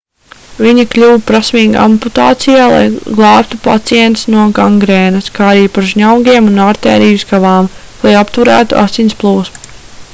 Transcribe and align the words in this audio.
viņi 0.65 0.83
kļuva 0.93 1.17
prasmīgi 1.25 1.75
amputācijā 1.81 2.63
lai 2.71 2.79
glābtu 3.19 3.59
pacientus 3.67 4.23
no 4.35 4.45
gangrēnas 4.59 5.29
kā 5.35 5.45
arī 5.49 5.67
par 5.75 5.87
žņaugiem 5.91 6.49
un 6.53 6.57
artēriju 6.69 7.19
skavām 7.25 7.67
lai 8.07 8.15
apturētu 8.23 8.81
asins 8.87 9.17
plūsmu 9.21 9.77